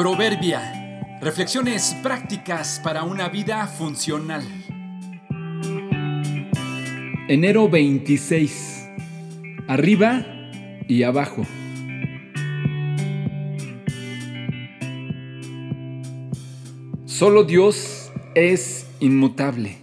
[0.00, 1.18] Proverbia.
[1.20, 4.42] Reflexiones prácticas para una vida funcional.
[7.28, 8.88] Enero 26.
[9.68, 10.24] Arriba
[10.88, 11.46] y abajo.
[17.04, 19.76] Solo Dios es inmutable.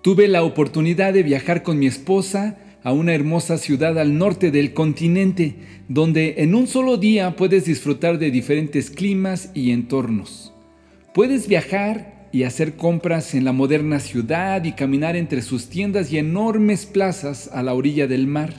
[0.00, 2.56] Tuve la oportunidad de viajar con mi esposa
[2.86, 5.56] a una hermosa ciudad al norte del continente,
[5.88, 10.52] donde en un solo día puedes disfrutar de diferentes climas y entornos.
[11.12, 16.18] Puedes viajar y hacer compras en la moderna ciudad y caminar entre sus tiendas y
[16.18, 18.54] enormes plazas a la orilla del mar.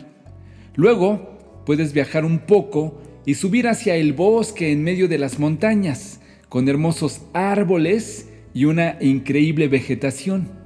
[0.76, 6.20] Luego, puedes viajar un poco y subir hacia el bosque en medio de las montañas,
[6.50, 10.57] con hermosos árboles y una increíble vegetación.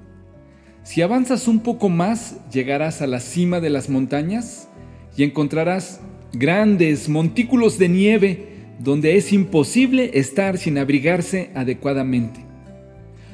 [0.83, 4.67] Si avanzas un poco más, llegarás a la cima de las montañas
[5.15, 6.01] y encontrarás
[6.33, 8.47] grandes montículos de nieve
[8.79, 12.39] donde es imposible estar sin abrigarse adecuadamente.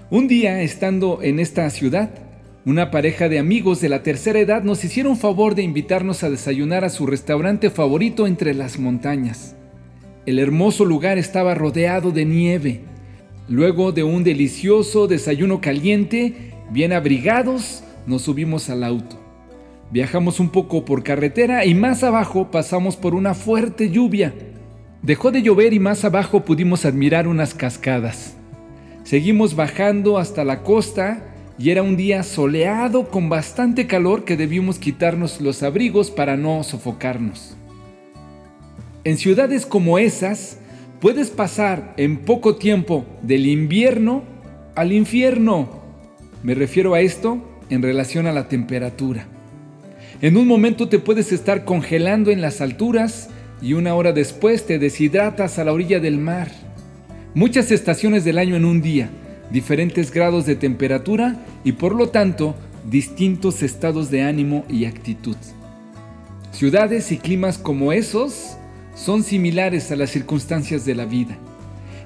[0.10, 2.10] Un día, estando en esta ciudad,
[2.66, 6.84] una pareja de amigos de la tercera edad nos hicieron favor de invitarnos a desayunar
[6.84, 9.56] a su restaurante favorito entre las montañas.
[10.26, 12.82] El hermoso lugar estaba rodeado de nieve.
[13.48, 19.18] Luego de un delicioso desayuno caliente, Bien abrigados, nos subimos al auto.
[19.90, 24.34] Viajamos un poco por carretera y más abajo pasamos por una fuerte lluvia.
[25.02, 28.36] Dejó de llover y más abajo pudimos admirar unas cascadas.
[29.06, 31.24] Seguimos bajando hasta la costa
[31.58, 36.62] y era un día soleado con bastante calor que debimos quitarnos los abrigos para no
[36.64, 37.56] sofocarnos.
[39.06, 40.60] En ciudades como esas,
[41.00, 44.24] puedes pasar en poco tiempo del invierno
[44.76, 45.87] al infierno.
[46.44, 49.28] Me refiero a esto en relación a la temperatura.
[50.22, 53.30] En un momento te puedes estar congelando en las alturas
[53.62, 56.50] y una hora después te deshidratas a la orilla del mar.
[57.34, 59.10] Muchas estaciones del año en un día,
[59.52, 62.56] diferentes grados de temperatura y por lo tanto
[62.90, 65.38] distintos estados de ánimo y actitud.
[66.52, 68.58] Ciudades y climas como esos
[68.96, 71.38] son similares a las circunstancias de la vida.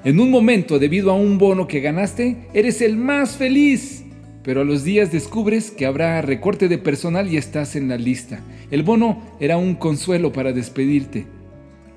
[0.04, 4.01] En un momento, debido a un bono que ganaste, eres el más feliz
[4.44, 8.40] pero a los días descubres que habrá recorte de personal y estás en la lista.
[8.70, 11.26] El bono era un consuelo para despedirte.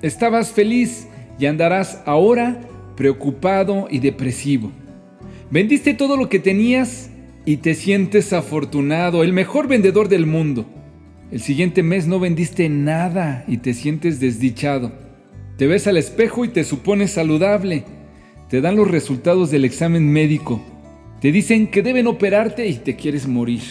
[0.02, 1.08] Estabas feliz
[1.40, 2.62] y andarás ahora
[2.96, 4.72] preocupado y depresivo.
[5.50, 7.10] Vendiste todo lo que tenías
[7.46, 10.66] y te sientes afortunado, el mejor vendedor del mundo.
[11.32, 14.92] El siguiente mes no vendiste nada y te sientes desdichado.
[15.58, 17.84] Te ves al espejo y te supones saludable.
[18.50, 20.62] Te dan los resultados del examen médico
[21.26, 23.64] te dicen que deben operarte y te quieres morir.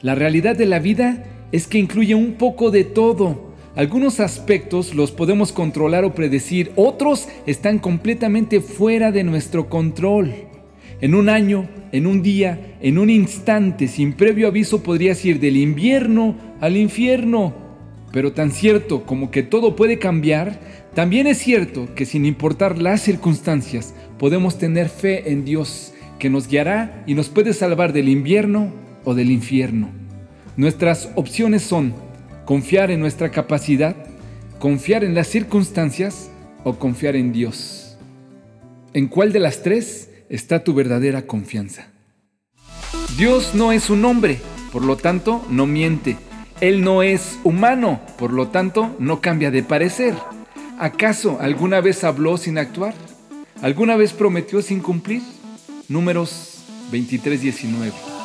[0.00, 1.22] La realidad de la vida
[1.52, 3.52] es que incluye un poco de todo.
[3.74, 10.32] Algunos aspectos los podemos controlar o predecir, otros están completamente fuera de nuestro control.
[11.02, 15.58] En un año, en un día, en un instante, sin previo aviso podrías ir del
[15.58, 17.52] invierno al infierno.
[18.12, 20.58] Pero tan cierto como que todo puede cambiar,
[20.94, 26.48] también es cierto que sin importar las circunstancias, podemos tener fe en Dios que nos
[26.48, 28.72] guiará y nos puede salvar del invierno
[29.04, 29.90] o del infierno.
[30.56, 31.94] Nuestras opciones son
[32.44, 33.96] confiar en nuestra capacidad,
[34.58, 36.30] confiar en las circunstancias
[36.64, 37.98] o confiar en Dios.
[38.94, 41.88] ¿En cuál de las tres está tu verdadera confianza?
[43.18, 44.38] Dios no es un hombre,
[44.72, 46.16] por lo tanto no miente.
[46.60, 50.14] Él no es humano, por lo tanto no cambia de parecer.
[50.78, 52.94] ¿Acaso alguna vez habló sin actuar?
[53.60, 55.22] ¿Alguna vez prometió sin cumplir?
[55.88, 56.58] Números
[56.90, 58.15] 23, 19.